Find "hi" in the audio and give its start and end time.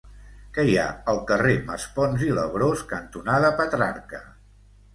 0.69-0.77